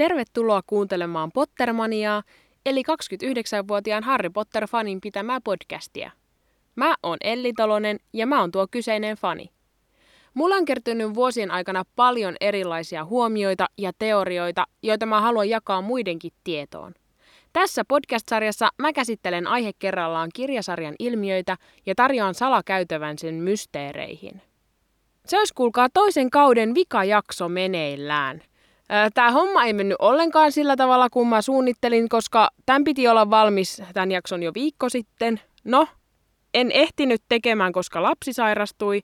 tervetuloa 0.00 0.60
kuuntelemaan 0.66 1.32
Pottermaniaa, 1.32 2.22
eli 2.66 2.82
29-vuotiaan 2.82 4.04
Harry 4.04 4.30
Potter-fanin 4.30 4.98
pitämää 5.02 5.40
podcastia. 5.40 6.10
Mä 6.76 6.94
oon 7.02 7.16
Elli 7.20 7.52
Tolonen 7.52 7.98
ja 8.12 8.26
mä 8.26 8.40
oon 8.40 8.50
tuo 8.50 8.66
kyseinen 8.70 9.16
fani. 9.16 9.50
Mulla 10.34 10.54
on 10.54 10.64
kertynyt 10.64 11.14
vuosien 11.14 11.50
aikana 11.50 11.84
paljon 11.96 12.36
erilaisia 12.40 13.04
huomioita 13.04 13.66
ja 13.78 13.92
teorioita, 13.98 14.64
joita 14.82 15.06
mä 15.06 15.20
haluan 15.20 15.48
jakaa 15.48 15.80
muidenkin 15.82 16.32
tietoon. 16.44 16.94
Tässä 17.52 17.84
podcast-sarjassa 17.84 18.68
mä 18.78 18.92
käsittelen 18.92 19.46
aihe 19.46 19.70
kerrallaan 19.78 20.30
kirjasarjan 20.34 20.94
ilmiöitä 20.98 21.56
ja 21.86 21.94
tarjoan 21.94 22.34
salakäytävän 22.34 23.18
sen 23.18 23.34
mysteereihin. 23.34 24.42
Se 25.26 25.38
olisi 25.38 25.54
kuulkaa 25.54 25.88
toisen 25.94 26.30
kauden 26.30 26.74
vikajakso 26.74 27.48
meneillään. 27.48 28.42
Tämä 29.14 29.30
homma 29.30 29.64
ei 29.64 29.72
mennyt 29.72 29.96
ollenkaan 29.98 30.52
sillä 30.52 30.76
tavalla, 30.76 31.10
kun 31.10 31.28
mä 31.28 31.42
suunnittelin, 31.42 32.08
koska 32.08 32.50
tämän 32.66 32.84
piti 32.84 33.08
olla 33.08 33.30
valmis 33.30 33.82
tämän 33.94 34.10
jakson 34.10 34.42
jo 34.42 34.52
viikko 34.54 34.88
sitten. 34.88 35.40
No, 35.64 35.86
en 36.54 36.72
ehtinyt 36.72 37.22
tekemään, 37.28 37.72
koska 37.72 38.02
lapsi 38.02 38.32
sairastui. 38.32 39.00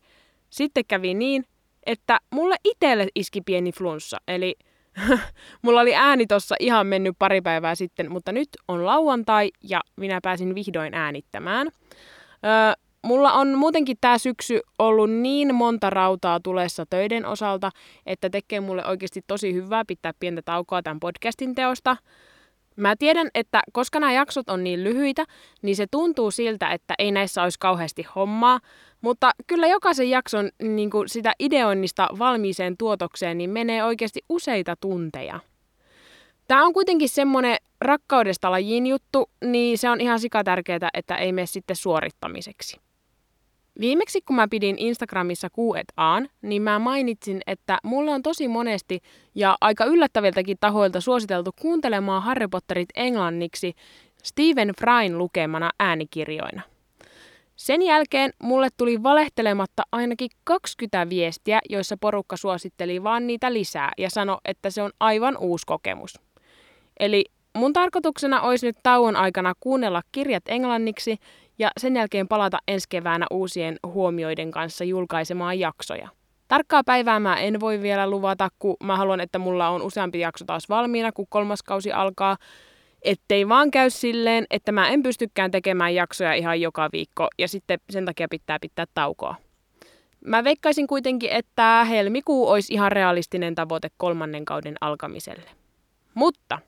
Sitten 0.51 0.85
kävi 0.89 1.15
niin, 1.15 1.45
että 1.87 2.19
mulle 2.31 2.57
itselle 2.65 3.07
iski 3.15 3.41
pieni 3.41 3.73
flunssa, 3.73 4.17
eli 4.29 4.55
mulla 5.63 5.81
oli 5.81 5.95
ääni 5.95 6.27
tossa 6.27 6.55
ihan 6.61 6.87
mennyt 6.87 7.17
pari 7.19 7.41
päivää 7.41 7.75
sitten, 7.75 8.13
mutta 8.13 8.33
nyt 8.33 8.49
on 8.69 8.87
lauantai 8.87 9.51
ja 9.63 9.81
minä 9.97 10.21
pääsin 10.23 10.55
vihdoin 10.55 10.95
äänittämään. 10.95 11.67
Öö, 11.67 12.86
mulla 13.03 13.33
on 13.33 13.59
muutenkin 13.59 13.97
tämä 14.01 14.19
syksy 14.19 14.61
ollut 14.79 15.11
niin 15.11 15.55
monta 15.55 15.91
rautaa 15.91 16.41
tulessa 16.41 16.85
töiden 16.91 17.27
osalta, 17.27 17.71
että 18.07 18.31
tekee 18.31 18.61
mulle 18.61 18.87
oikeasti 18.87 19.23
tosi 19.27 19.55
hyvää 19.55 19.85
pitää 19.87 20.13
pientä 20.21 20.43
taukoa 20.45 20.83
tämän 20.83 21.01
podcastin 21.01 21.55
teosta. 21.55 21.97
Mä 22.77 22.97
tiedän, 22.99 23.29
että 23.35 23.63
koska 23.73 24.01
nämä 24.01 24.13
jaksot 24.13 24.49
on 24.49 24.65
niin 24.65 24.85
lyhyitä, 24.85 25.25
niin 25.63 25.77
se 25.77 25.87
tuntuu 25.91 26.31
siltä, 26.31 26.71
että 26.71 26.95
ei 26.99 27.13
näissä 27.13 27.43
olisi 27.43 27.59
kauheasti 27.59 28.07
hommaa, 28.15 28.61
mutta 29.01 29.31
kyllä 29.47 29.67
jokaisen 29.67 30.11
jakson 30.11 30.51
niin 30.63 30.91
kuin 30.91 31.09
sitä 31.09 31.33
ideoinnista 31.39 32.09
valmiiseen 32.19 32.77
tuotokseen 32.77 33.39
niin 33.39 33.51
menee 33.51 33.85
oikeasti 33.85 34.21
useita 34.29 34.75
tunteja. 34.81 35.41
Tämä 36.49 36.65
on 36.65 36.73
kuitenkin 36.73 37.09
semmoinen 37.09 37.57
rakkaudesta 37.81 38.51
lajiin 38.51 38.87
juttu, 38.87 39.31
niin 39.45 39.79
se 39.79 39.91
on 39.91 40.01
ihan 40.01 40.21
sikatärkeää, 40.21 40.89
että 40.95 41.17
ei 41.17 41.33
mene 41.33 41.47
sitten 41.47 41.77
suorittamiseksi. 41.77 42.86
Viimeksi 43.81 44.21
kun 44.21 44.37
mä 44.37 44.49
pidin 44.49 44.79
Instagramissa 44.79 45.49
Q&Aan, 45.51 46.29
niin 46.43 46.63
mä 46.63 46.79
mainitsin, 46.79 47.41
että 47.47 47.79
mulle 47.83 48.11
on 48.11 48.23
tosi 48.23 48.49
monesti 48.49 49.01
ja 49.35 49.57
aika 49.61 49.85
yllättäviltäkin 49.85 50.57
tahoilta 50.61 51.01
suositeltu 51.01 51.51
kuuntelemaan 51.61 52.23
Harry 52.23 52.49
Potterit 52.49 52.89
englanniksi 52.97 53.75
Stephen 54.23 54.73
Fryn 54.81 55.19
lukemana 55.19 55.71
äänikirjoina. 55.81 56.63
Sen 57.57 57.83
jälkeen 57.83 58.31
mulle 58.43 58.69
tuli 58.77 59.03
valehtelematta 59.03 59.83
ainakin 59.93 60.31
20 60.45 61.09
viestiä, 61.09 61.59
joissa 61.69 61.97
porukka 61.97 62.37
suositteli 62.37 63.03
vaan 63.03 63.27
niitä 63.27 63.53
lisää 63.53 63.93
ja 63.99 64.11
sanoi, 64.11 64.39
että 64.45 64.71
se 64.71 64.83
on 64.83 64.91
aivan 65.01 65.37
uusi 65.37 65.67
kokemus. 65.67 66.21
Eli 67.01 67.25
mun 67.57 67.73
tarkoituksena 67.73 68.41
olisi 68.41 68.67
nyt 68.67 68.77
tauon 68.83 69.17
aikana 69.17 69.53
kuunnella 69.61 70.03
kirjat 70.13 70.43
englanniksi 70.49 71.17
ja 71.59 71.71
sen 71.81 71.97
jälkeen 71.97 72.29
palata 72.29 72.59
ensi 72.69 72.87
keväänä 72.89 73.27
uusien 73.31 73.77
huomioiden 73.87 74.51
kanssa 74.51 74.85
julkaisemaan 74.85 75.59
jaksoja. 75.59 76.09
Tarkkaa 76.49 76.85
päivää 76.85 77.21
mä 77.21 77.37
en 77.37 77.61
voi 77.61 77.83
vielä 77.83 78.11
luvata, 78.11 78.49
kun 78.59 78.77
mä 78.85 78.97
haluan, 78.97 79.21
että 79.21 79.39
mulla 79.39 79.69
on 79.69 79.83
useampi 79.83 80.21
jakso 80.21 80.45
taas 80.45 80.69
valmiina, 80.69 81.13
kun 81.13 81.27
kolmas 81.29 81.63
kausi 81.63 81.93
alkaa. 81.93 82.37
Ettei 83.03 83.49
vaan 83.49 83.71
käy 83.71 83.91
silleen, 83.91 84.47
että 84.51 84.73
mä 84.73 84.89
en 84.89 85.03
pystykään 85.03 85.51
tekemään 85.51 85.95
jaksoja 85.95 86.35
ihan 86.35 86.61
joka 86.61 86.89
viikko 86.93 87.29
ja 87.39 87.49
sitten 87.49 87.79
sen 87.91 88.05
takia 88.05 88.29
pitää 88.29 88.59
pitää 88.61 88.85
taukoa. 88.95 89.35
Mä 90.25 90.45
veikkaisin 90.45 90.87
kuitenkin, 90.87 91.31
että 91.31 91.87
helmikuu 91.91 92.49
olisi 92.49 92.73
ihan 92.73 92.93
realistinen 92.93 93.55
tavoite 93.55 93.89
kolmannen 93.97 94.45
kauden 94.45 94.75
alkamiselle. 94.81 95.51
Mutta 96.15 96.59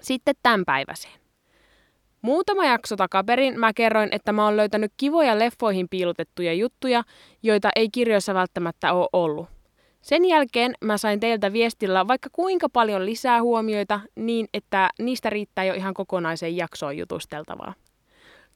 sitten 0.00 0.34
tämän 0.42 0.64
päiväseen. 0.64 1.19
Muutama 2.22 2.64
jakso 2.64 2.96
takaperin 2.96 3.60
mä 3.60 3.72
kerroin, 3.72 4.08
että 4.12 4.32
mä 4.32 4.44
oon 4.44 4.56
löytänyt 4.56 4.92
kivoja 4.96 5.38
leffoihin 5.38 5.88
piilotettuja 5.88 6.52
juttuja, 6.52 7.02
joita 7.42 7.70
ei 7.76 7.88
kirjoissa 7.92 8.34
välttämättä 8.34 8.92
ole 8.92 9.08
ollut. 9.12 9.48
Sen 10.02 10.24
jälkeen 10.24 10.74
mä 10.84 10.98
sain 10.98 11.20
teiltä 11.20 11.52
viestillä 11.52 12.08
vaikka 12.08 12.28
kuinka 12.32 12.68
paljon 12.68 13.06
lisää 13.06 13.42
huomioita 13.42 14.00
niin, 14.16 14.48
että 14.54 14.90
niistä 14.98 15.30
riittää 15.30 15.64
jo 15.64 15.74
ihan 15.74 15.94
kokonaisen 15.94 16.56
jaksoon 16.56 16.96
jutusteltavaa. 16.96 17.74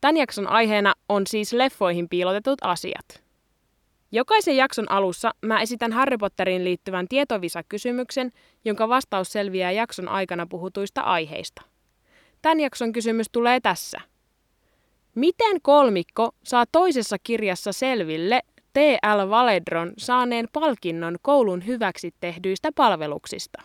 Tämän 0.00 0.16
jakson 0.16 0.46
aiheena 0.46 0.94
on 1.08 1.26
siis 1.26 1.52
leffoihin 1.52 2.08
piilotetut 2.08 2.58
asiat. 2.62 3.24
Jokaisen 4.12 4.56
jakson 4.56 4.90
alussa 4.90 5.34
mä 5.46 5.60
esitän 5.60 5.92
Harry 5.92 6.18
Potteriin 6.18 6.64
liittyvän 6.64 7.08
tietovisa-kysymyksen, 7.08 8.32
jonka 8.64 8.88
vastaus 8.88 9.32
selviää 9.32 9.70
jakson 9.70 10.08
aikana 10.08 10.46
puhutuista 10.46 11.00
aiheista. 11.00 11.73
Tämän 12.44 12.60
jakson 12.60 12.92
kysymys 12.92 13.26
tulee 13.32 13.60
tässä. 13.60 14.00
Miten 15.14 15.62
kolmikko 15.62 16.30
saa 16.42 16.64
toisessa 16.72 17.16
kirjassa 17.22 17.72
selville 17.72 18.40
T.L. 18.72 19.30
Valedron 19.30 19.92
saaneen 19.98 20.48
palkinnon 20.52 21.16
koulun 21.22 21.66
hyväksi 21.66 22.14
tehdyistä 22.20 22.70
palveluksista? 22.74 23.62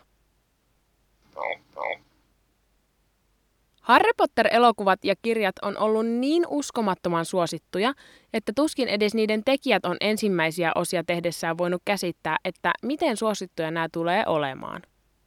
Harry 3.81 4.11
Potter-elokuvat 4.17 5.05
ja 5.05 5.15
kirjat 5.21 5.55
on 5.61 5.77
ollut 5.77 6.07
niin 6.07 6.45
uskomattoman 6.47 7.25
suosittuja, 7.25 7.93
että 8.33 8.51
tuskin 8.55 8.87
edes 8.87 9.13
niiden 9.13 9.43
tekijät 9.43 9.85
on 9.85 9.97
ensimmäisiä 10.01 10.71
osia 10.75 11.03
tehdessään 11.03 11.57
voinut 11.57 11.81
käsittää, 11.85 12.37
että 12.45 12.71
miten 12.83 13.17
suosittuja 13.17 13.71
nämä 13.71 13.87
tulee 13.91 14.23
olemaan. 14.25 14.81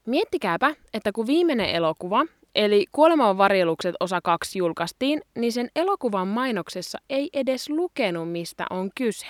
Miettikääpä, 0.07 0.75
että 0.95 1.12
kun 1.12 1.27
viimeinen 1.27 1.71
elokuva, 1.71 2.27
eli 2.55 2.87
Kuoleman 2.93 3.39
varjelukset 3.39 3.95
osa 4.01 4.21
2 4.21 4.59
julkaistiin, 4.59 5.21
niin 5.35 5.53
sen 5.53 5.71
elokuvan 5.77 6.29
mainoksessa 6.29 6.99
ei 7.11 7.31
edes 7.33 7.71
lukenut, 7.71 8.33
mistä 8.33 8.67
on 8.71 8.91
kyse. 8.95 9.27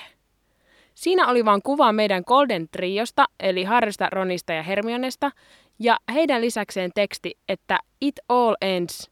Siinä 0.94 1.28
oli 1.28 1.44
vain 1.44 1.62
kuva 1.62 1.92
meidän 1.92 2.22
Golden 2.26 2.68
Triosta, 2.68 3.24
eli 3.40 3.64
Harrysta, 3.64 4.08
Ronista 4.12 4.52
ja 4.52 4.62
Hermionesta, 4.62 5.30
ja 5.78 5.98
heidän 6.14 6.40
lisäkseen 6.40 6.90
teksti, 6.94 7.38
että 7.48 7.78
It 8.00 8.14
all 8.28 8.54
ends 8.60 9.10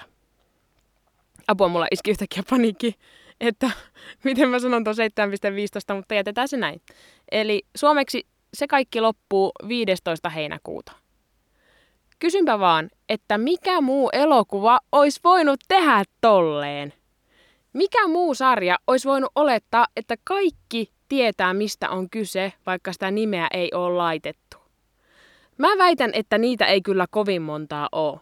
7.15. 0.00 0.04
Apua, 1.48 1.68
mulla 1.68 1.86
iski 1.90 2.10
yhtäkkiä 2.10 2.42
paniikki, 2.50 2.94
että 3.40 3.70
miten 4.24 4.48
mä 4.48 4.58
sanon 4.58 4.84
tuon 4.84 4.96
7.15, 5.90 5.94
mutta 5.94 6.14
jätetään 6.14 6.48
se 6.48 6.56
näin. 6.56 6.82
Eli 7.32 7.62
suomeksi 7.76 8.26
se 8.54 8.66
kaikki 8.66 9.00
loppuu 9.00 9.52
15. 9.68 10.28
heinäkuuta. 10.28 11.01
Kysynpä 12.22 12.58
vaan, 12.58 12.90
että 13.08 13.38
mikä 13.38 13.80
muu 13.80 14.10
elokuva 14.12 14.78
olisi 14.92 15.20
voinut 15.24 15.60
tehdä 15.68 16.04
tolleen? 16.20 16.92
Mikä 17.72 18.08
muu 18.08 18.34
sarja 18.34 18.78
olisi 18.86 19.08
voinut 19.08 19.32
olettaa, 19.34 19.86
että 19.96 20.14
kaikki 20.24 20.92
tietää, 21.08 21.54
mistä 21.54 21.90
on 21.90 22.10
kyse, 22.10 22.52
vaikka 22.66 22.92
sitä 22.92 23.10
nimeä 23.10 23.48
ei 23.52 23.70
ole 23.74 23.96
laitettu? 23.96 24.56
Mä 25.58 25.68
väitän, 25.78 26.10
että 26.12 26.38
niitä 26.38 26.66
ei 26.66 26.82
kyllä 26.82 27.06
kovin 27.10 27.42
montaa 27.42 27.88
ole. 27.92 28.20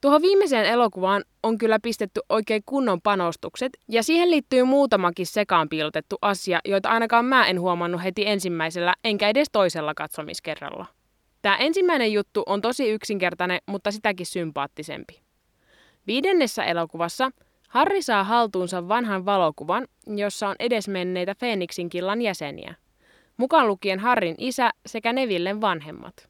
Tuohon 0.00 0.22
viimeiseen 0.22 0.66
elokuvaan 0.66 1.24
on 1.42 1.58
kyllä 1.58 1.78
pistetty 1.82 2.20
oikein 2.28 2.62
kunnon 2.66 3.00
panostukset, 3.00 3.72
ja 3.88 4.02
siihen 4.02 4.30
liittyy 4.30 4.64
muutamakin 4.64 5.26
sekaan 5.26 5.68
piilotettu 5.68 6.16
asia, 6.22 6.60
joita 6.64 6.90
ainakaan 6.90 7.24
mä 7.24 7.46
en 7.46 7.60
huomannut 7.60 8.04
heti 8.04 8.26
ensimmäisellä, 8.26 8.94
enkä 9.04 9.28
edes 9.28 9.48
toisella 9.52 9.94
katsomiskerralla. 9.94 10.86
Tämä 11.42 11.56
ensimmäinen 11.56 12.12
juttu 12.12 12.42
on 12.46 12.60
tosi 12.60 12.90
yksinkertainen, 12.90 13.58
mutta 13.66 13.90
sitäkin 13.90 14.26
sympaattisempi. 14.26 15.20
Viidennessä 16.06 16.64
elokuvassa 16.64 17.30
Harri 17.68 18.02
saa 18.02 18.24
haltuunsa 18.24 18.88
vanhan 18.88 19.24
valokuvan, 19.24 19.86
jossa 20.06 20.48
on 20.48 20.56
edesmenneitä 20.58 21.34
Feeniksin 21.34 21.88
killan 21.88 22.22
jäseniä, 22.22 22.74
mukaan 23.36 23.68
lukien 23.68 23.98
Harrin 23.98 24.34
isä 24.38 24.70
sekä 24.86 25.12
Nevillen 25.12 25.60
vanhemmat. 25.60 26.28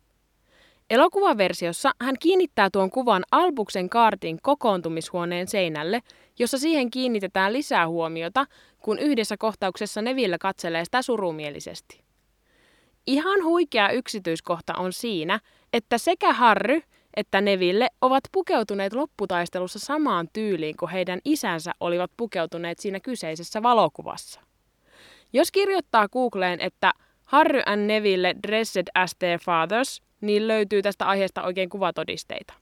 Elokuvaversiossa 0.91 1.91
hän 2.01 2.15
kiinnittää 2.21 2.69
tuon 2.73 2.91
kuvan 2.91 3.23
Albuksen 3.31 3.89
kaartin 3.89 4.39
kokoontumishuoneen 4.43 5.49
seinälle, 5.49 6.01
jossa 6.39 6.59
siihen 6.59 6.91
kiinnitetään 6.91 7.53
lisää 7.53 7.89
huomiota, 7.89 8.47
kun 8.79 8.99
yhdessä 8.99 9.37
kohtauksessa 9.37 10.03
Neville 10.03 10.39
katselee 10.39 10.85
sitä 10.85 11.03
surumielisesti. 11.03 12.02
Ihan 13.07 13.45
huikea 13.45 13.91
yksityiskohta 13.91 14.75
on 14.75 14.93
siinä, 14.93 15.41
että 15.73 15.99
sekä 15.99 16.33
Harry 16.33 16.83
että 17.17 17.41
Neville 17.41 17.89
ovat 18.01 18.25
pukeutuneet 18.33 18.93
lopputaistelussa 18.93 19.79
samaan 19.79 20.29
tyyliin 20.33 20.77
kuin 20.77 20.91
heidän 20.91 21.21
isänsä 21.25 21.73
olivat 21.81 22.11
pukeutuneet 22.17 22.79
siinä 22.79 23.01
kyseisessä 23.01 23.63
valokuvassa. 23.63 24.41
Jos 25.33 25.53
kirjoittaa 25.53 26.09
Googleen, 26.09 26.61
että 26.61 26.93
Harry 27.25 27.63
and 27.67 27.87
Neville 27.87 28.35
Dressed 28.47 28.87
as 28.95 29.15
Their 29.19 29.39
Fathers, 29.39 30.03
niin 30.21 30.49
löytyy 30.49 30.83
tästä 30.83 31.07
aiheesta 31.07 31.43
oikein 31.43 31.69
kuvatodisteita. 31.69 32.55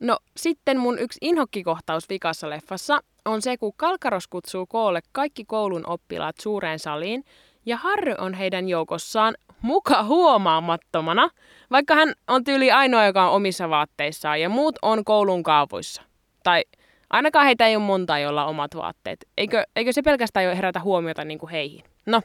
No 0.00 0.18
sitten 0.36 0.78
mun 0.78 0.98
yksi 0.98 1.18
inhokkikohtaus 1.22 2.08
vikassa 2.08 2.50
leffassa 2.50 3.00
on 3.24 3.42
se, 3.42 3.56
kun 3.56 3.72
Kalkaros 3.76 4.28
kutsuu 4.28 4.66
koolle 4.66 5.00
kaikki 5.12 5.44
koulun 5.44 5.86
oppilaat 5.86 6.36
suureen 6.40 6.78
saliin 6.78 7.24
ja 7.66 7.76
Harry 7.76 8.14
on 8.18 8.34
heidän 8.34 8.68
joukossaan 8.68 9.34
muka 9.62 10.02
huomaamattomana, 10.02 11.30
vaikka 11.70 11.94
hän 11.94 12.12
on 12.28 12.44
tyyli 12.44 12.70
ainoa, 12.70 13.06
joka 13.06 13.28
on 13.28 13.36
omissa 13.36 13.70
vaatteissaan 13.70 14.40
ja 14.40 14.48
muut 14.48 14.78
on 14.82 15.04
koulun 15.04 15.42
kaavoissa. 15.42 16.02
Tai 16.42 16.64
ainakaan 17.10 17.46
heitä 17.46 17.66
ei 17.66 17.76
ole 17.76 17.84
monta, 17.84 18.18
jolla 18.18 18.44
on 18.44 18.50
omat 18.50 18.76
vaatteet. 18.76 19.28
Eikö, 19.36 19.64
eikö 19.76 19.92
se 19.92 20.02
pelkästään 20.02 20.46
jo 20.46 20.56
herätä 20.56 20.80
huomiota 20.80 21.24
niin 21.24 21.38
kuin 21.38 21.50
heihin? 21.50 21.84
No, 22.06 22.22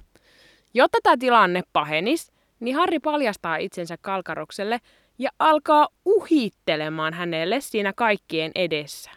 jotta 0.74 0.98
tämä 1.04 1.18
tilanne 1.20 1.62
pahenis, 1.74 2.32
niin 2.60 2.76
Harry 2.76 3.00
paljastaa 3.00 3.58
itsensä 3.58 3.98
Kalkarokselle 4.02 4.80
ja 5.18 5.30
alkaa 5.40 5.88
uhittelemaan 6.06 7.14
hänelle 7.14 7.62
siinä 7.62 7.94
kaikkien 7.94 8.52
edessä. 8.56 9.12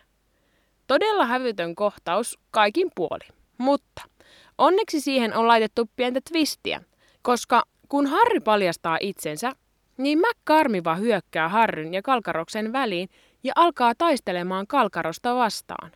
Todella 0.86 1.26
hävytön 1.26 1.74
kohtaus 1.74 2.38
kaikin 2.50 2.90
puoli, 2.94 3.28
mutta 3.58 4.02
onneksi 4.62 5.00
siihen 5.00 5.36
on 5.36 5.48
laitettu 5.48 5.90
pientä 5.96 6.20
twistiä, 6.30 6.82
koska 7.22 7.62
kun 7.88 8.06
Harry 8.06 8.40
paljastaa 8.40 8.98
itsensä, 9.00 9.52
niin 9.96 10.18
McCarmiva 10.18 10.94
hyökkää 10.94 11.48
Harryn 11.48 11.94
ja 11.94 12.02
Kalkaroksen 12.02 12.72
väliin 12.72 13.08
ja 13.44 13.52
alkaa 13.56 13.92
taistelemaan 13.98 14.66
Kalkarosta 14.66 15.34
vastaan. 15.34 15.92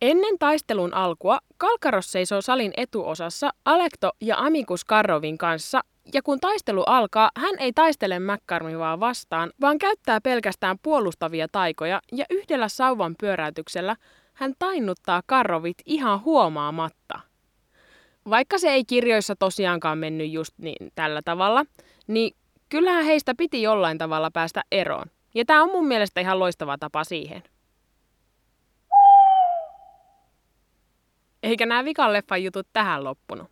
Ennen 0.00 0.38
taistelun 0.38 0.94
alkua 0.94 1.38
Kalkaros 1.56 2.12
seisoo 2.12 2.40
salin 2.42 2.72
etuosassa 2.76 3.50
Alekto 3.64 4.10
ja 4.20 4.36
Amikus 4.38 4.84
Karrovin 4.84 5.38
kanssa 5.38 5.80
ja 6.14 6.22
kun 6.22 6.40
taistelu 6.40 6.82
alkaa, 6.82 7.30
hän 7.36 7.54
ei 7.58 7.72
taistele 7.72 8.18
McCarmivaa 8.18 9.00
vastaan, 9.00 9.50
vaan 9.60 9.78
käyttää 9.78 10.20
pelkästään 10.20 10.76
puolustavia 10.82 11.46
taikoja 11.52 12.00
ja 12.12 12.24
yhdellä 12.30 12.68
sauvan 12.68 13.14
pyöräytyksellä 13.20 13.96
hän 14.34 14.52
tainnuttaa 14.58 15.22
Karrovit 15.26 15.78
ihan 15.86 16.24
huomaamatta. 16.24 17.29
Vaikka 18.30 18.58
se 18.58 18.68
ei 18.68 18.84
kirjoissa 18.84 19.36
tosiaankaan 19.36 19.98
mennyt 19.98 20.30
just 20.30 20.54
niin 20.58 20.92
tällä 20.94 21.22
tavalla, 21.24 21.64
niin 22.06 22.36
kyllähän 22.68 23.04
heistä 23.04 23.34
piti 23.34 23.62
jollain 23.62 23.98
tavalla 23.98 24.30
päästä 24.30 24.62
eroon. 24.72 25.06
Ja 25.34 25.44
tämä 25.44 25.62
on 25.62 25.70
mun 25.70 25.86
mielestä 25.86 26.20
ihan 26.20 26.38
loistava 26.38 26.78
tapa 26.78 27.04
siihen. 27.04 27.42
Eikä 31.42 31.66
nämä 31.66 31.84
vikan 31.84 32.12
leffan 32.12 32.44
jutut 32.44 32.66
tähän 32.72 33.04
loppunut. 33.04 33.50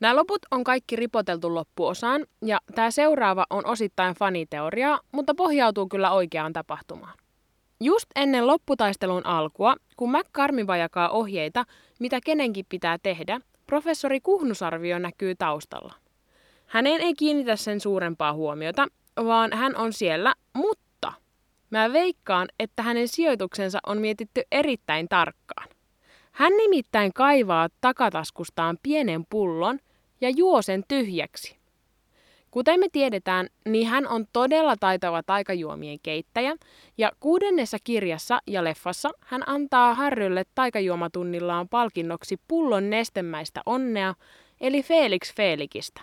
Nämä 0.00 0.16
loput 0.16 0.38
on 0.50 0.64
kaikki 0.64 0.96
ripoteltu 0.96 1.54
loppuosaan, 1.54 2.26
ja 2.42 2.60
tämä 2.74 2.90
seuraava 2.90 3.46
on 3.50 3.66
osittain 3.66 4.14
faniteoriaa, 4.14 5.00
mutta 5.12 5.34
pohjautuu 5.34 5.88
kyllä 5.88 6.10
oikeaan 6.10 6.52
tapahtumaan. 6.52 7.18
Just 7.80 8.06
ennen 8.16 8.46
lopputaistelun 8.46 9.26
alkua, 9.26 9.76
kun 9.96 10.10
McCarmiva 10.10 10.76
jakaa 10.76 11.08
ohjeita, 11.08 11.64
mitä 12.00 12.18
kenenkin 12.24 12.66
pitää 12.68 12.98
tehdä, 13.02 13.40
professori 13.66 14.20
Kuhnusarvio 14.20 14.98
näkyy 14.98 15.34
taustalla. 15.34 15.94
Häneen 16.66 17.00
ei 17.00 17.14
kiinnitä 17.14 17.56
sen 17.56 17.80
suurempaa 17.80 18.32
huomiota, 18.32 18.86
vaan 19.16 19.52
hän 19.52 19.76
on 19.76 19.92
siellä, 19.92 20.34
mutta 20.54 21.12
mä 21.70 21.92
veikkaan, 21.92 22.48
että 22.58 22.82
hänen 22.82 23.08
sijoituksensa 23.08 23.78
on 23.86 23.98
mietitty 23.98 24.42
erittäin 24.52 25.08
tarkkaan. 25.08 25.68
Hän 26.32 26.52
nimittäin 26.56 27.12
kaivaa 27.12 27.68
takataskustaan 27.80 28.78
pienen 28.82 29.26
pullon 29.30 29.78
ja 30.20 30.30
juo 30.30 30.62
sen 30.62 30.84
tyhjäksi. 30.88 31.55
Kuten 32.56 32.80
me 32.80 32.86
tiedetään, 32.92 33.48
niin 33.68 33.86
hän 33.86 34.08
on 34.08 34.26
todella 34.32 34.76
taitava 34.80 35.22
taikajuomien 35.22 35.98
keittäjä, 36.02 36.56
ja 36.98 37.12
kuudennessa 37.20 37.76
kirjassa 37.84 38.38
ja 38.46 38.64
leffassa 38.64 39.10
hän 39.20 39.42
antaa 39.46 39.94
Harrylle 39.94 40.44
taikajuomatunnillaan 40.54 41.68
palkinnoksi 41.68 42.40
pullon 42.48 42.90
nestemäistä 42.90 43.62
onnea, 43.66 44.14
eli 44.60 44.82
Felix 44.82 45.34
Felikistä. 45.34 46.00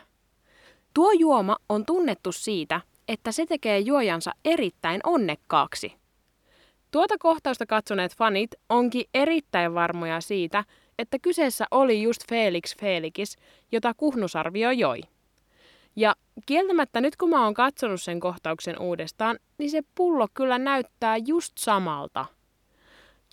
Tuo 0.93 1.11
juoma 1.11 1.57
on 1.69 1.85
tunnettu 1.85 2.31
siitä, 2.31 2.81
että 3.07 3.31
se 3.31 3.45
tekee 3.45 3.79
juojansa 3.79 4.31
erittäin 4.45 5.01
onnekkaaksi. 5.03 5.93
Tuota 6.91 7.15
kohtausta 7.19 7.65
katsoneet 7.65 8.15
fanit 8.15 8.51
onkin 8.69 9.05
erittäin 9.13 9.73
varmoja 9.73 10.21
siitä, 10.21 10.63
että 10.99 11.19
kyseessä 11.19 11.65
oli 11.71 12.01
just 12.01 12.21
Felix 12.29 12.77
Felikis, 12.77 13.37
jota 13.71 13.93
Kuhnusarvio 13.93 14.71
joi. 14.71 15.01
Ja 15.95 16.15
kieltämättä 16.45 17.01
nyt 17.01 17.15
kun 17.15 17.29
mä 17.29 17.43
oon 17.43 17.53
katsonut 17.53 18.01
sen 18.01 18.19
kohtauksen 18.19 18.79
uudestaan, 18.79 19.39
niin 19.57 19.71
se 19.71 19.81
pullo 19.95 20.27
kyllä 20.33 20.59
näyttää 20.59 21.17
just 21.17 21.57
samalta. 21.57 22.25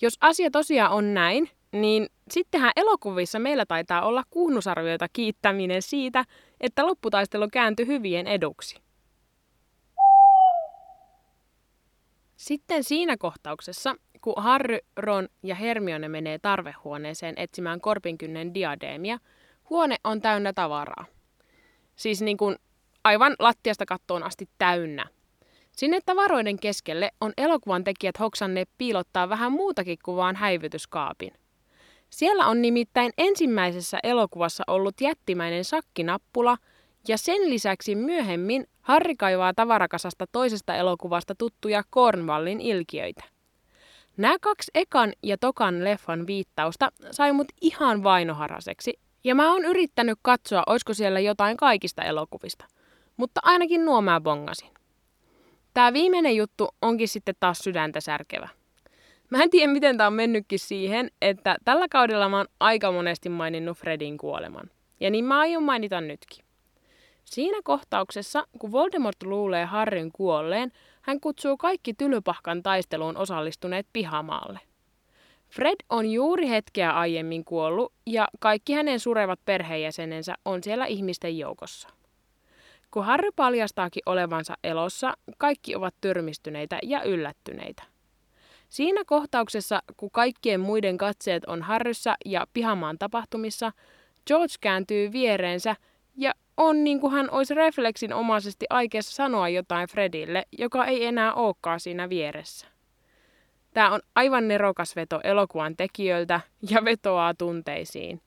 Jos 0.01 0.17
asia 0.21 0.51
tosiaan 0.51 0.91
on 0.91 1.13
näin, 1.13 1.49
niin 1.71 2.07
sittenhän 2.31 2.71
elokuvissa 2.75 3.39
meillä 3.39 3.65
taitaa 3.65 4.01
olla 4.01 4.23
kuhnusarvioita 4.29 5.07
kiittäminen 5.13 5.81
siitä, 5.81 6.25
että 6.59 6.85
lopputaistelu 6.85 7.47
kääntyi 7.51 7.87
hyvien 7.87 8.27
eduksi. 8.27 8.75
Sitten 12.35 12.83
siinä 12.83 13.17
kohtauksessa, 13.17 13.95
kun 14.21 14.33
Harry, 14.37 14.77
Ron 14.97 15.27
ja 15.43 15.55
Hermione 15.55 16.09
menee 16.09 16.39
tarvehuoneeseen 16.39 17.33
etsimään 17.37 17.81
korpinkynnen 17.81 18.53
diadeemia, 18.53 19.19
huone 19.69 19.95
on 20.03 20.21
täynnä 20.21 20.53
tavaraa. 20.53 21.05
Siis 21.95 22.21
niin 22.21 22.37
kuin 22.37 22.55
aivan 23.03 23.35
lattiasta 23.39 23.85
kattoon 23.85 24.23
asti 24.23 24.49
täynnä. 24.57 25.05
Sinne 25.71 25.99
tavaroiden 26.05 26.59
keskelle 26.59 27.11
on 27.21 27.33
elokuvan 27.37 27.83
tekijät 27.83 28.19
hoksanneet 28.19 28.69
piilottaa 28.77 29.29
vähän 29.29 29.51
muutakin 29.51 29.97
kuin 30.05 30.17
vaan 30.17 30.35
häivytyskaapin. 30.35 31.33
Siellä 32.09 32.47
on 32.47 32.61
nimittäin 32.61 33.11
ensimmäisessä 33.17 33.99
elokuvassa 34.03 34.63
ollut 34.67 35.01
jättimäinen 35.01 35.65
sakkinappula 35.65 36.57
ja 37.07 37.17
sen 37.17 37.49
lisäksi 37.49 37.95
myöhemmin 37.95 38.67
Harri 38.81 39.15
kaivaa 39.15 39.53
tavarakasasta 39.53 40.25
toisesta 40.31 40.75
elokuvasta 40.75 41.35
tuttuja 41.35 41.83
Cornwallin 41.93 42.61
ilkiöitä. 42.61 43.23
Nämä 44.17 44.35
kaksi 44.41 44.71
ekan 44.75 45.13
ja 45.23 45.37
tokan 45.37 45.83
leffan 45.83 46.27
viittausta 46.27 46.91
sai 47.11 47.33
mut 47.33 47.47
ihan 47.61 48.03
vainoharaseksi, 48.03 48.99
ja 49.23 49.35
mä 49.35 49.51
oon 49.51 49.65
yrittänyt 49.65 50.19
katsoa, 50.21 50.63
oisko 50.67 50.93
siellä 50.93 51.19
jotain 51.19 51.57
kaikista 51.57 52.03
elokuvista. 52.03 52.65
Mutta 53.17 53.41
ainakin 53.43 53.85
nuo 53.85 54.01
mä 54.01 54.21
bongasin. 54.21 54.69
Tää 55.73 55.93
viimeinen 55.93 56.35
juttu 56.35 56.69
onkin 56.81 57.07
sitten 57.07 57.35
taas 57.39 57.59
sydäntä 57.59 58.01
särkevä. 58.01 58.49
Mä 59.29 59.43
en 59.43 59.49
tiedä, 59.49 59.73
miten 59.73 59.97
tää 59.97 60.07
on 60.07 60.13
mennytkin 60.13 60.59
siihen, 60.59 61.11
että 61.21 61.55
tällä 61.65 61.87
kaudella 61.89 62.29
mä 62.29 62.37
oon 62.37 62.47
aika 62.59 62.91
monesti 62.91 63.29
maininnut 63.29 63.77
Fredin 63.77 64.17
kuoleman. 64.17 64.69
Ja 64.99 65.09
niin 65.09 65.25
mä 65.25 65.39
aion 65.39 65.63
mainita 65.63 66.01
nytkin. 66.01 66.45
Siinä 67.25 67.57
kohtauksessa, 67.63 68.47
kun 68.59 68.71
Voldemort 68.71 69.23
luulee 69.23 69.65
Harryn 69.65 70.11
kuolleen, 70.11 70.71
hän 71.01 71.19
kutsuu 71.19 71.57
kaikki 71.57 71.93
tylypahkan 71.93 72.63
taisteluun 72.63 73.17
osallistuneet 73.17 73.87
pihamaalle. 73.93 74.59
Fred 75.51 75.75
on 75.89 76.11
juuri 76.11 76.49
hetkeä 76.49 76.91
aiemmin 76.91 77.45
kuollut 77.45 77.93
ja 78.05 78.27
kaikki 78.39 78.73
hänen 78.73 78.99
surevat 78.99 79.39
perheenjäsenensä 79.45 80.35
on 80.45 80.63
siellä 80.63 80.85
ihmisten 80.85 81.37
joukossa. 81.37 81.89
Kun 82.91 83.05
Harry 83.05 83.29
paljastaakin 83.35 84.03
olevansa 84.05 84.53
elossa, 84.63 85.13
kaikki 85.37 85.75
ovat 85.75 85.95
tyrmistyneitä 86.01 86.79
ja 86.83 87.03
yllättyneitä. 87.03 87.83
Siinä 88.69 89.01
kohtauksessa, 89.05 89.83
kun 89.97 90.11
kaikkien 90.11 90.59
muiden 90.59 90.97
katseet 90.97 91.45
on 91.45 91.61
Harryssä 91.61 92.15
ja 92.25 92.47
pihamaan 92.53 92.97
tapahtumissa, 92.97 93.71
George 94.27 94.53
kääntyy 94.61 95.11
viereensä 95.11 95.75
ja 96.15 96.33
on 96.57 96.83
niin 96.83 96.99
kuin 96.99 97.13
hän 97.13 97.31
olisi 97.31 97.53
refleksinomaisesti 97.53 98.65
aikeessa 98.69 99.15
sanoa 99.15 99.49
jotain 99.49 99.87
Fredille, 99.87 100.45
joka 100.57 100.85
ei 100.85 101.05
enää 101.05 101.33
olekaan 101.33 101.79
siinä 101.79 102.09
vieressä. 102.09 102.70
Tämä 103.73 103.91
on 103.91 103.99
aivan 104.15 104.47
nerokas 104.47 104.95
veto 104.95 105.19
elokuvan 105.23 105.77
tekijöiltä 105.77 106.41
ja 106.69 106.85
vetoaa 106.85 107.33
tunteisiin. 107.33 108.21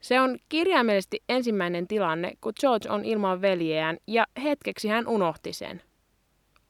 Se 0.00 0.20
on 0.20 0.38
kirjaimellisesti 0.48 1.22
ensimmäinen 1.28 1.88
tilanne, 1.88 2.32
kun 2.40 2.52
George 2.60 2.90
on 2.90 3.04
ilman 3.04 3.40
veljeään 3.40 3.96
ja 4.06 4.26
hetkeksi 4.42 4.88
hän 4.88 5.06
unohti 5.06 5.52
sen. 5.52 5.82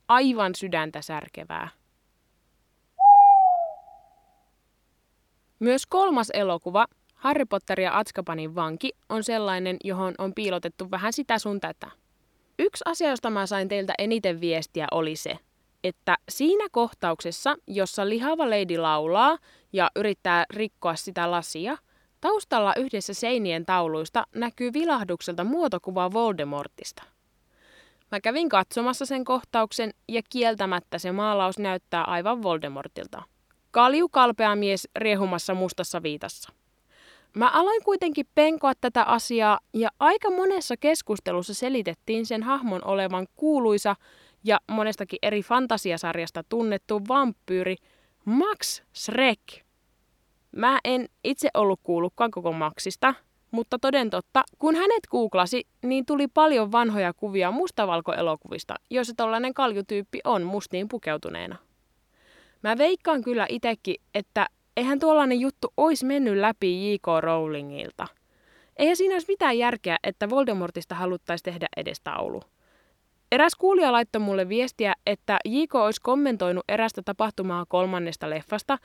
Aivan 0.09 0.55
sydäntä 0.55 1.03
särkevää. 1.03 1.69
Myös 5.59 5.87
kolmas 5.87 6.31
elokuva, 6.35 6.87
Harry 7.15 7.45
Potter 7.45 7.81
ja 7.81 7.99
Atskapanin 7.99 8.55
vanki, 8.55 8.91
on 9.09 9.25
sellainen, 9.25 9.77
johon 9.85 10.15
on 10.19 10.35
piilotettu 10.35 10.91
vähän 10.91 11.13
sitä 11.13 11.39
sun 11.39 11.61
tätä. 11.61 11.91
Yksi 12.59 12.85
asia, 12.87 13.11
josta 13.11 13.31
mä 13.31 13.47
sain 13.47 13.69
teiltä 13.69 13.93
eniten 13.99 14.41
viestiä, 14.41 14.87
oli 14.91 15.17
se, 15.17 15.39
että 15.85 16.17
siinä 16.29 16.69
kohtauksessa, 16.73 17.57
jossa 17.67 18.09
lihava 18.09 18.51
lady 18.51 18.77
laulaa 18.77 19.39
ja 19.73 19.91
yrittää 19.97 20.45
rikkoa 20.51 20.97
sitä 20.97 21.31
lasia, 21.31 21.77
Taustalla 22.21 22.75
yhdessä 22.75 23.15
seinien 23.15 23.67
tauluista 23.67 24.27
näkyy 24.35 24.73
vilahdukselta 24.73 25.45
muotokuva 25.45 26.13
Voldemortista. 26.13 27.03
Mä 28.11 28.21
kävin 28.21 28.49
katsomassa 28.49 29.07
sen 29.07 29.25
kohtauksen 29.25 29.91
ja 30.09 30.23
kieltämättä 30.31 30.99
se 30.99 31.13
maalaus 31.13 31.59
näyttää 31.59 32.05
aivan 32.05 32.43
Voldemortilta. 32.43 33.23
Kalju 33.71 34.09
kalpea 34.09 34.57
mies 34.57 34.89
riehumassa 34.97 35.55
mustassa 35.55 36.03
viitassa. 36.03 36.53
Mä 37.37 37.49
aloin 37.49 37.83
kuitenkin 37.85 38.27
penkoa 38.35 38.73
tätä 38.81 39.03
asiaa 39.03 39.61
ja 39.75 39.89
aika 40.01 40.31
monessa 40.31 40.77
keskustelussa 40.77 41.55
selitettiin 41.55 42.27
sen 42.27 42.43
hahmon 42.43 42.85
olevan 42.85 43.27
kuuluisa 43.37 43.97
ja 44.45 44.61
monestakin 44.71 45.19
eri 45.23 45.43
fantasiasarjasta 45.43 46.45
tunnettu 46.49 47.01
vampyyri 47.09 47.77
Max 48.25 48.83
Schreck. 48.95 49.43
Mä 50.53 50.79
en 50.85 51.09
itse 51.25 51.49
ollut 51.55 51.81
kuullutkaan 51.83 52.31
koko 52.31 52.53
Maxista, 52.53 53.15
mutta 53.51 53.79
toden 53.79 54.11
totta, 54.11 54.45
kun 54.59 54.75
hänet 54.75 55.07
googlasi, 55.11 55.67
niin 55.83 56.07
tuli 56.07 56.29
paljon 56.29 56.73
vanhoja 56.73 57.13
kuvia 57.13 57.51
mustavalkoelokuvista, 57.51 58.75
joissa 58.91 59.15
tällainen 59.17 59.55
kaljutyyppi 59.55 60.21
on 60.25 60.43
mustiin 60.43 60.89
pukeutuneena. 60.89 61.57
Mä 62.63 62.79
veikkaan 62.79 63.23
kyllä 63.23 63.47
itekin, 63.49 63.97
että 64.15 64.47
eihän 64.77 64.99
tuollainen 64.99 65.41
juttu 65.41 65.73
olisi 65.77 66.07
mennyt 66.07 66.37
läpi 66.37 66.93
J.K. 66.93 67.07
Rowlingilta. 67.21 68.07
Eihän 68.77 68.97
siinä 68.97 69.15
olisi 69.15 69.33
mitään 69.33 69.59
järkeä, 69.59 69.97
että 70.03 70.31
Voldemortista 70.31 70.95
haluttaisiin 70.95 71.45
tehdä 71.45 71.67
edes 71.77 72.01
taulu. 72.01 72.43
Eräs 73.33 73.55
kuulija 73.55 73.93
laittoi 73.93 74.21
mulle 74.21 74.49
viestiä, 74.49 74.95
että 75.07 75.39
J.K. 75.45 75.75
olisi 75.75 76.01
kommentoinut 76.03 76.65
erästä 76.69 77.03
tapahtumaa 77.05 77.65
kolmannesta 77.69 78.31
leffasta 78.31 78.79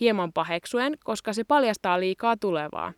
hieman 0.00 0.32
paheksuen, 0.32 0.96
koska 1.04 1.32
se 1.32 1.44
paljastaa 1.44 2.00
liikaa 2.00 2.36
tulevaa. 2.36 2.92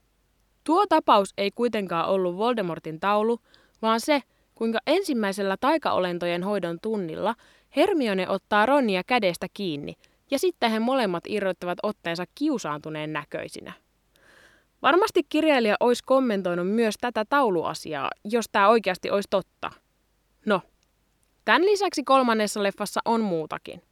Tuo 0.64 0.86
tapaus 0.86 1.34
ei 1.38 1.50
kuitenkaan 1.50 2.08
ollut 2.08 2.36
Voldemortin 2.36 3.00
taulu, 3.00 3.38
vaan 3.82 4.00
se, 4.00 4.22
kuinka 4.54 4.78
ensimmäisellä 4.86 5.56
taikaolentojen 5.56 6.42
hoidon 6.42 6.78
tunnilla 6.82 7.34
Hermione 7.76 8.28
ottaa 8.28 8.66
Ronia 8.66 9.02
kädestä 9.06 9.46
kiinni– 9.54 9.94
ja 10.32 10.38
sitten 10.38 10.70
he 10.70 10.78
molemmat 10.78 11.24
irrottavat 11.28 11.78
otteensa 11.82 12.24
kiusaantuneen 12.34 13.12
näköisinä. 13.12 13.72
Varmasti 14.82 15.22
kirjailija 15.28 15.76
olisi 15.80 16.04
kommentoinut 16.06 16.68
myös 16.68 16.94
tätä 17.00 17.24
tauluasiaa, 17.28 18.10
jos 18.24 18.44
tämä 18.52 18.68
oikeasti 18.68 19.10
olisi 19.10 19.28
totta. 19.30 19.70
No, 20.46 20.60
tämän 21.44 21.62
lisäksi 21.62 22.04
kolmannessa 22.04 22.62
leffassa 22.62 23.00
on 23.04 23.20
muutakin. 23.20 23.82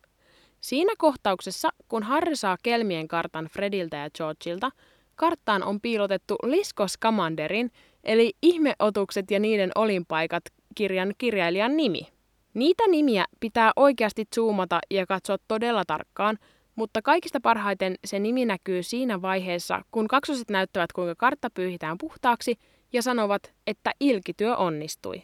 Siinä 0.60 0.92
kohtauksessa, 0.98 1.68
kun 1.88 2.02
Harry 2.02 2.36
saa 2.36 2.56
kelmien 2.62 3.08
kartan 3.08 3.46
Frediltä 3.46 3.96
ja 3.96 4.10
Georgeilta, 4.10 4.70
karttaan 5.16 5.62
on 5.62 5.80
piilotettu 5.80 6.34
Lisko 6.42 6.88
Scamanderin, 6.88 7.70
eli 8.04 8.32
ihmeotukset 8.42 9.30
ja 9.30 9.40
niiden 9.40 9.70
olinpaikat 9.74 10.42
kirjan 10.74 11.12
kirjailijan 11.18 11.76
nimi– 11.76 12.06
Niitä 12.54 12.82
nimiä 12.90 13.24
pitää 13.40 13.72
oikeasti 13.76 14.24
zoomata 14.34 14.80
ja 14.90 15.06
katsoa 15.06 15.36
todella 15.48 15.84
tarkkaan, 15.86 16.38
mutta 16.74 17.02
kaikista 17.02 17.40
parhaiten 17.40 17.94
se 18.04 18.18
nimi 18.18 18.44
näkyy 18.44 18.82
siinä 18.82 19.22
vaiheessa, 19.22 19.82
kun 19.90 20.08
kaksoset 20.08 20.50
näyttävät 20.50 20.92
kuinka 20.92 21.14
kartta 21.14 21.50
pyyhitään 21.54 21.98
puhtaaksi 21.98 22.54
ja 22.92 23.02
sanovat, 23.02 23.54
että 23.66 23.92
ilkityö 24.00 24.56
onnistui. 24.56 25.22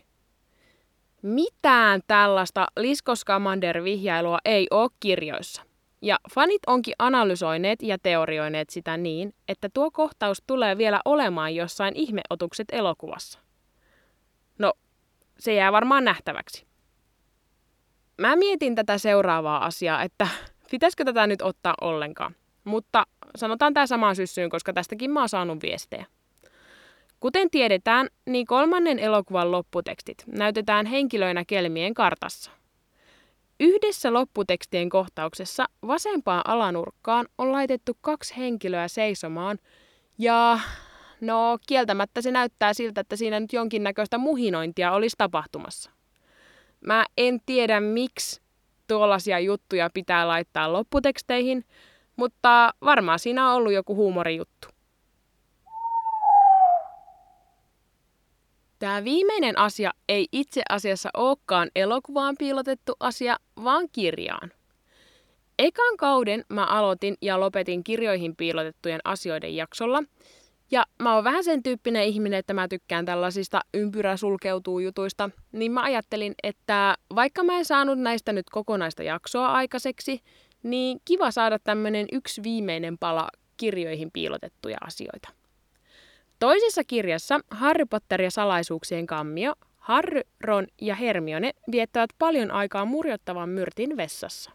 Mitään 1.27 2.01
tällaista 2.07 2.67
Liskoskamander-vihjailua 2.77 4.39
ei 4.45 4.67
ole 4.71 4.91
kirjoissa. 5.01 5.63
Ja 6.03 6.19
fanit 6.35 6.63
onkin 6.67 6.95
analysoineet 6.99 7.83
ja 7.83 7.99
teorioineet 7.99 8.71
sitä 8.71 8.97
niin, 8.97 9.35
että 9.49 9.69
tuo 9.75 9.91
kohtaus 9.91 10.43
tulee 10.47 10.79
vielä 10.79 11.01
olemaan 11.05 11.55
jossain 11.55 11.97
ihmeotukset 11.97 12.67
elokuvassa. 12.73 13.39
No, 14.59 14.73
se 15.39 15.55
jää 15.55 15.73
varmaan 15.73 16.05
nähtäväksi 16.05 16.67
mä 18.19 18.37
mietin 18.37 18.75
tätä 18.75 18.99
seuraavaa 18.99 19.65
asiaa, 19.65 20.03
että 20.03 20.29
pitäisikö 20.71 21.05
tätä 21.05 21.27
nyt 21.27 21.43
ottaa 21.43 21.75
ollenkaan. 21.81 22.35
Mutta 22.65 23.07
sanotaan 23.37 23.75
tämä 23.75 23.87
samaan 23.87 24.17
syssyyn, 24.17 24.51
koska 24.51 24.73
tästäkin 24.73 25.11
mä 25.11 25.21
oon 25.21 25.29
saanut 25.29 25.63
viestejä. 25.63 26.07
Kuten 27.21 27.51
tiedetään, 27.51 28.09
niin 28.27 28.47
kolmannen 28.47 28.99
elokuvan 28.99 29.53
lopputekstit 29.53 30.25
näytetään 30.27 30.87
henkilöinä 30.87 31.45
kelmien 31.47 31.95
kartassa. 31.95 32.51
Yhdessä 33.61 34.13
lopputekstien 34.13 34.89
kohtauksessa 34.89 35.65
vasempaan 35.87 36.43
alanurkkaan 36.45 37.27
on 37.39 37.53
laitettu 37.53 37.97
kaksi 38.01 38.37
henkilöä 38.37 38.89
seisomaan, 38.89 39.59
ja 40.19 40.61
no 41.21 41.59
kieltämättä 41.67 42.23
se 42.23 42.31
näyttää 42.31 42.75
siltä, 42.75 43.01
että 43.01 43.17
siinä 43.17 43.41
nyt 43.41 43.53
jonkinnäköistä 43.53 44.19
muhinointia 44.19 44.93
olisi 44.93 45.17
tapahtumassa. 45.19 45.91
Mä 46.87 47.07
en 47.17 47.41
tiedä, 47.47 47.81
miksi 47.81 48.41
tuollaisia 48.87 49.39
juttuja 49.39 49.91
pitää 49.95 50.29
laittaa 50.29 50.73
lopputeksteihin, 50.73 51.65
mutta 52.17 52.75
varmaan 52.85 53.19
siinä 53.19 53.49
on 53.49 53.57
ollut 53.57 53.73
joku 53.73 53.95
huumorijuttu. 53.95 54.76
Tämä 58.79 59.05
viimeinen 59.05 59.59
asia 59.59 59.93
ei 60.09 60.29
itse 60.33 60.63
asiassa 60.69 61.11
olekaan 61.15 61.71
elokuvaan 61.77 62.35
piilotettu 62.39 62.93
asia, 63.01 63.37
vaan 63.65 63.89
kirjaan. 63.93 64.53
Ekan 65.59 65.97
kauden 65.97 66.45
mä 66.49 66.65
aloitin 66.65 67.17
ja 67.23 67.41
lopetin 67.41 67.85
kirjoihin 67.85 68.37
piilotettujen 68.37 69.01
asioiden 69.05 69.57
jaksolla– 69.57 70.03
ja 70.71 70.85
mä 71.03 71.15
oon 71.15 71.25
vähän 71.25 71.45
sen 71.45 71.63
tyyppinen 71.63 72.05
ihminen, 72.05 72.39
että 72.39 72.55
mä 72.55 72.69
tykkään 72.69 73.05
tällaisista 73.05 73.61
ympyrä 73.75 74.17
sulkeutuu 74.17 74.79
jutuista, 74.79 75.31
niin 75.53 75.73
mä 75.73 75.83
ajattelin, 75.83 76.35
että 76.43 76.95
vaikka 77.15 77.45
mä 77.45 77.59
en 77.59 77.65
saanut 77.65 77.99
näistä 77.99 78.33
nyt 78.33 78.51
kokonaista 78.51 79.03
jaksoa 79.03 79.47
aikaiseksi, 79.47 80.21
niin 80.63 81.01
kiva 81.05 81.31
saada 81.31 81.59
tämmönen 81.59 82.07
yksi 82.13 82.43
viimeinen 82.43 82.99
pala 82.99 83.29
kirjoihin 83.57 84.11
piilotettuja 84.11 84.79
asioita. 84.81 85.29
Toisessa 86.39 86.85
kirjassa 86.85 87.41
Harry 87.51 87.85
Potter 87.87 88.23
ja 88.23 88.31
salaisuuksien 88.31 89.07
kammio, 89.07 89.55
Harry, 89.77 90.21
Ron 90.41 90.67
ja 90.81 90.95
Hermione 90.95 91.51
viettävät 91.73 92.11
paljon 92.19 92.51
aikaa 92.51 92.85
murjottavan 92.85 93.49
myrtin 93.49 93.97
vessassa. 93.97 94.51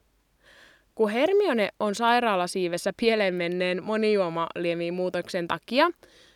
Kun 0.96 1.10
Hermione 1.10 1.70
on 1.80 1.96
sairaalasiivessä 1.96 2.92
pieleen 2.98 3.34
menneen 3.34 3.84
monijuomaliemimuutoksen 3.84 5.48
takia, 5.48 5.92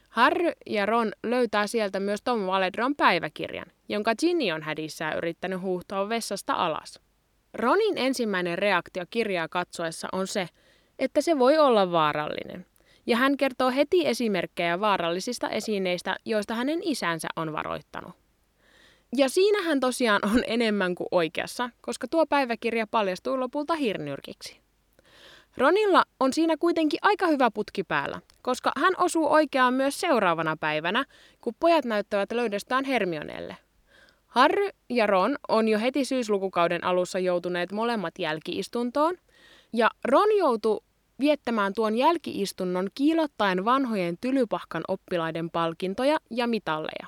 Harry 0.09 0.51
ja 0.65 0.85
Ron 0.85 1.11
löytää 1.23 1.67
sieltä 1.67 1.99
myös 1.99 2.21
Tom 2.21 2.45
Valedron 2.45 2.95
päiväkirjan, 2.95 3.65
jonka 3.89 4.15
Ginny 4.15 4.51
on 4.51 4.63
hädissään 4.63 5.17
yrittänyt 5.17 5.61
huuhtoa 5.61 6.09
vessasta 6.09 6.53
alas. 6.53 6.99
Ronin 7.53 7.97
ensimmäinen 7.97 8.57
reaktio 8.57 9.03
kirjaa 9.09 9.47
katsoessa 9.47 10.07
on 10.11 10.27
se, 10.27 10.47
että 10.99 11.21
se 11.21 11.39
voi 11.39 11.57
olla 11.57 11.91
vaarallinen. 11.91 12.65
Ja 13.05 13.17
hän 13.17 13.37
kertoo 13.37 13.71
heti 13.71 14.07
esimerkkejä 14.07 14.79
vaarallisista 14.79 15.49
esineistä, 15.49 16.15
joista 16.25 16.55
hänen 16.55 16.79
isänsä 16.83 17.27
on 17.35 17.53
varoittanut. 17.53 18.13
Ja 19.15 19.29
siinähän 19.29 19.79
tosiaan 19.79 20.21
on 20.25 20.43
enemmän 20.57 20.95
kuin 20.95 21.07
oikeassa, 21.11 21.69
koska 21.81 22.07
tuo 22.07 22.25
päiväkirja 22.25 22.87
paljastuu 22.87 23.39
lopulta 23.39 23.75
hirnyrkiksi. 23.75 24.59
Ronilla 25.57 26.03
on 26.19 26.33
siinä 26.33 26.57
kuitenkin 26.57 26.99
aika 27.01 27.27
hyvä 27.27 27.51
putki 27.51 27.83
päällä, 27.83 28.21
koska 28.41 28.71
hän 28.77 28.93
osuu 28.97 29.33
oikeaan 29.33 29.73
myös 29.73 29.99
seuraavana 29.99 30.57
päivänä, 30.57 31.05
kun 31.41 31.53
pojat 31.59 31.85
näyttävät 31.85 32.31
löydöstään 32.31 32.85
Hermionelle. 32.85 33.57
Harry 34.27 34.69
ja 34.89 35.07
Ron 35.07 35.35
on 35.47 35.67
jo 35.67 35.79
heti 35.79 36.05
syyslukukauden 36.05 36.83
alussa 36.83 37.19
joutuneet 37.19 37.71
molemmat 37.71 38.13
jälkiistuntoon, 38.19 39.17
ja 39.73 39.89
Ron 40.05 40.37
joutuu 40.37 40.83
viettämään 41.19 41.73
tuon 41.73 41.97
jälkiistunnon 41.97 42.89
kiilottaen 42.95 43.65
vanhojen 43.65 44.17
tylypahkan 44.21 44.83
oppilaiden 44.87 45.49
palkintoja 45.49 46.17
ja 46.31 46.47
mitalleja. 46.47 47.07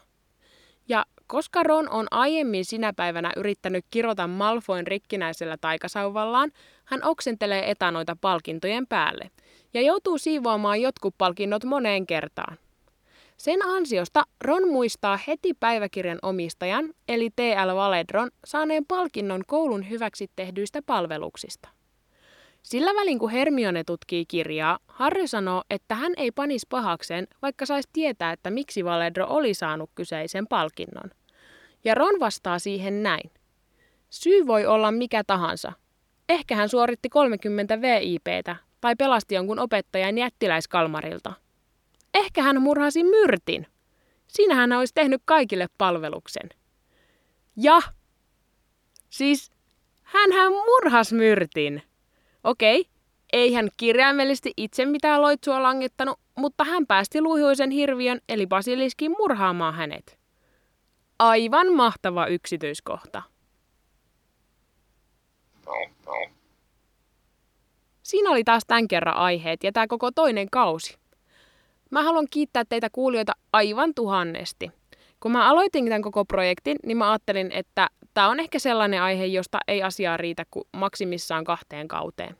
Ja 0.88 1.06
koska 1.28 1.64
Ron 1.64 1.90
on 1.90 2.08
aiemmin 2.12 2.66
sinä 2.66 2.94
päivänä 2.94 3.32
yrittänyt 3.36 3.86
kirota 3.92 4.28
Malfoin 4.28 4.88
rikkinäisellä 4.88 5.58
taikasauvallaan, 5.62 6.52
hän 6.86 7.04
oksentelee 7.04 7.72
etanoita 7.72 8.18
palkintojen 8.22 8.88
päälle 8.88 9.32
ja 9.74 9.82
joutuu 9.82 10.18
siivoamaan 10.18 10.82
jotkut 10.82 11.16
palkinnot 11.18 11.64
moneen 11.64 12.08
kertaan. 12.08 12.58
Sen 13.38 13.66
ansiosta 13.66 14.24
Ron 14.42 14.68
muistaa 14.70 15.20
heti 15.28 15.54
päiväkirjan 15.54 16.20
omistajan, 16.22 16.94
eli 17.08 17.30
T.L. 17.36 17.76
Valedron, 17.76 18.30
saaneen 18.46 18.86
palkinnon 18.86 19.42
koulun 19.48 19.90
hyväksi 19.90 20.32
tehdyistä 20.36 20.82
palveluksista. 20.82 21.77
Sillä 22.68 22.96
välin 22.96 23.20
kun 23.20 23.30
Hermione 23.30 23.84
tutkii 23.84 24.26
kirjaa, 24.26 24.80
Harry 24.88 25.28
sanoo, 25.28 25.64
että 25.70 25.96
hän 25.96 26.14
ei 26.18 26.32
panis 26.32 26.66
pahakseen, 26.66 27.28
vaikka 27.42 27.66
saisi 27.66 27.90
tietää, 27.94 28.32
että 28.32 28.50
miksi 28.50 28.86
Valedro 28.86 29.28
oli 29.30 29.54
saanut 29.54 29.90
kyseisen 29.96 30.48
palkinnon. 30.48 31.12
Ja 31.84 31.96
Ron 31.96 32.20
vastaa 32.20 32.60
siihen 32.60 33.04
näin. 33.04 33.32
Syy 34.10 34.48
voi 34.48 34.66
olla 34.66 34.92
mikä 34.92 35.24
tahansa. 35.24 35.72
Ehkä 36.30 36.56
hän 36.56 36.70
suoritti 36.70 37.10
30 37.10 37.82
VIPtä 37.82 38.56
tai 38.82 38.96
pelasti 38.96 39.36
jonkun 39.36 39.60
opettajan 39.60 40.18
jättiläiskalmarilta. 40.18 41.34
ehkä 42.14 42.42
hän 42.42 42.62
murhasi 42.62 43.04
myrtin. 43.04 43.68
Siinä 44.28 44.56
hän 44.56 44.74
olisi 44.74 44.94
tehnyt 44.94 45.22
kaikille 45.26 45.68
palveluksen. 45.78 46.50
Ja, 47.56 47.82
siis 49.10 49.52
hän 50.04 50.52
murhas 50.66 51.14
myrtin. 51.14 51.87
Okei, 52.48 52.86
ei 53.34 53.54
hän 53.54 53.70
kirjaimellisesti 53.78 54.54
itse 54.58 54.86
mitään 54.86 55.22
loitsua 55.22 55.64
langettanut, 55.64 56.20
mutta 56.36 56.64
hän 56.64 56.88
päästi 56.88 57.22
luihuisen 57.22 57.72
hirviön 57.72 58.22
eli 58.30 58.48
basiliskin 58.48 59.12
murhaamaan 59.18 59.74
hänet. 59.74 60.20
Aivan 61.20 61.74
mahtava 61.74 62.28
yksityiskohta. 62.28 63.24
Siinä 68.04 68.30
oli 68.30 68.44
taas 68.44 68.64
tämän 68.68 68.88
kerran 68.88 69.16
aiheet 69.16 69.64
ja 69.64 69.72
tämä 69.72 69.88
koko 69.88 70.12
toinen 70.12 70.48
kausi. 70.52 70.98
Mä 71.92 72.04
haluan 72.04 72.28
kiittää 72.30 72.64
teitä 72.70 72.90
kuulijoita 72.92 73.34
aivan 73.54 73.94
tuhannesti. 73.94 74.72
Kun 75.20 75.32
mä 75.32 75.50
aloitin 75.50 75.86
tämän 75.86 76.02
koko 76.02 76.26
projektin, 76.26 76.78
niin 76.86 76.98
mä 76.98 77.12
ajattelin, 77.12 77.52
että 77.52 77.88
tämä 78.18 78.30
on 78.30 78.40
ehkä 78.40 78.60
sellainen 78.60 79.02
aihe, 79.02 79.26
josta 79.26 79.60
ei 79.68 79.84
asiaa 79.84 80.18
riitä 80.18 80.44
kuin 80.52 80.66
maksimissaan 80.78 81.44
kahteen 81.44 81.88
kauteen. 81.88 82.38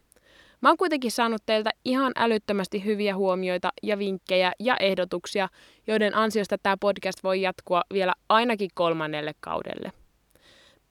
Mä 0.62 0.70
oon 0.70 0.78
kuitenkin 0.78 1.12
saanut 1.12 1.42
teiltä 1.46 1.70
ihan 1.86 2.12
älyttömästi 2.16 2.86
hyviä 2.86 3.16
huomioita 3.16 3.70
ja 3.84 4.00
vinkkejä 4.00 4.52
ja 4.60 4.78
ehdotuksia, 4.80 5.50
joiden 5.88 6.16
ansiosta 6.16 6.58
tämä 6.58 6.78
podcast 6.78 7.24
voi 7.24 7.42
jatkua 7.42 7.82
vielä 7.94 8.14
ainakin 8.30 8.70
kolmannelle 8.74 9.34
kaudelle. 9.40 9.92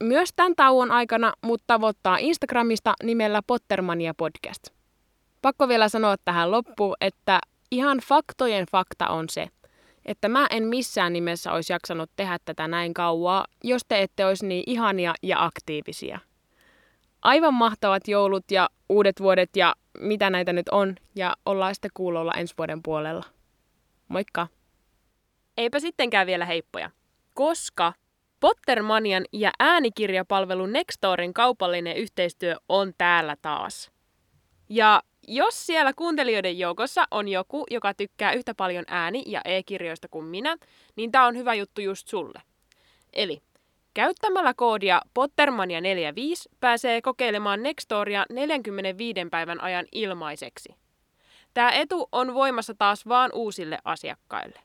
Myös 0.03 0.29
tämän 0.35 0.53
tauon 0.55 0.91
aikana 0.91 1.33
mut 1.45 1.61
tavoittaa 1.67 2.17
Instagramista 2.17 2.93
nimellä 3.03 3.41
Pottermania 3.47 4.13
Podcast. 4.13 4.67
Pakko 5.41 5.67
vielä 5.67 5.89
sanoa 5.89 6.15
tähän 6.25 6.51
loppuun, 6.51 6.95
että 7.01 7.39
ihan 7.71 7.97
faktojen 7.99 8.65
fakta 8.71 9.07
on 9.07 9.25
se, 9.29 9.47
että 10.07 10.29
mä 10.29 10.47
en 10.49 10.67
missään 10.67 11.13
nimessä 11.13 11.51
olisi 11.51 11.73
jaksanut 11.73 12.09
tehdä 12.15 12.37
tätä 12.45 12.67
näin 12.67 12.93
kauaa, 12.93 13.45
jos 13.63 13.81
te 13.87 14.01
ette 14.01 14.25
olisi 14.25 14.45
niin 14.47 14.63
ihania 14.67 15.13
ja 15.23 15.43
aktiivisia. 15.43 16.19
Aivan 17.21 17.53
mahtavat 17.53 18.07
joulut 18.07 18.51
ja 18.51 18.69
uudet 18.89 19.19
vuodet 19.19 19.49
ja 19.55 19.75
mitä 19.99 20.29
näitä 20.29 20.53
nyt 20.53 20.69
on, 20.69 20.95
ja 21.15 21.35
ollaan 21.45 21.75
sitten 21.75 21.91
kuulolla 21.93 22.33
ensi 22.33 22.53
vuoden 22.57 22.83
puolella. 22.83 23.23
Moikka! 24.07 24.47
Eipä 25.57 25.79
sittenkään 25.79 26.27
vielä 26.27 26.45
heippoja, 26.45 26.91
koska 27.33 27.93
Pottermanian 28.39 29.25
ja 29.33 29.51
äänikirjapalvelu 29.59 30.65
Nextorin 30.65 31.33
kaupallinen 31.33 31.97
yhteistyö 31.97 32.55
on 32.69 32.93
täällä 32.97 33.35
taas. 33.41 33.91
Ja 34.69 35.01
jos 35.27 35.65
siellä 35.65 35.93
kuuntelijoiden 35.93 36.59
joukossa 36.59 37.07
on 37.11 37.27
joku, 37.27 37.63
joka 37.71 37.93
tykkää 37.93 38.31
yhtä 38.31 38.55
paljon 38.55 38.85
ääni- 38.87 39.23
ja 39.25 39.41
e-kirjoista 39.45 40.07
kuin 40.07 40.25
minä, 40.25 40.57
niin 40.95 41.11
tämä 41.11 41.25
on 41.25 41.37
hyvä 41.37 41.53
juttu 41.53 41.81
just 41.81 42.07
sulle. 42.07 42.41
Eli 43.13 43.41
käyttämällä 43.93 44.53
koodia 44.53 45.01
Pottermania45 45.19 46.55
pääsee 46.59 47.01
kokeilemaan 47.01 47.63
Nextoria 47.63 48.25
45 48.29 49.19
päivän 49.31 49.61
ajan 49.61 49.85
ilmaiseksi. 49.91 50.75
Tämä 51.53 51.71
etu 51.71 52.09
on 52.11 52.33
voimassa 52.33 52.73
taas 52.77 53.07
vaan 53.07 53.31
uusille 53.33 53.77
asiakkaille. 53.83 54.59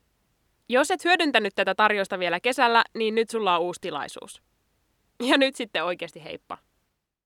Jos 0.68 0.90
et 0.90 1.04
hyödyntänyt 1.04 1.54
tätä 1.54 1.74
tarjosta 1.74 2.18
vielä 2.18 2.40
kesällä, 2.40 2.84
niin 2.94 3.14
nyt 3.14 3.30
sulla 3.30 3.56
on 3.56 3.62
uusi 3.62 3.80
tilaisuus. 3.80 4.42
Ja 5.28 5.38
nyt 5.38 5.56
sitten 5.56 5.84
oikeasti 5.84 6.24
heippa. 6.24 6.58